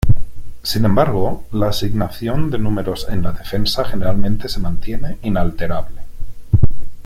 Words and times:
Sin 0.63 0.83
embargo, 0.83 1.43
la 1.51 1.67
asignación 1.67 2.49
de 2.49 2.57
números 2.57 3.05
en 3.07 3.21
la 3.21 3.33
defensa 3.33 3.85
generalmente 3.85 4.49
se 4.49 4.59
mantiene 4.59 5.19
inalterable. 5.21 6.01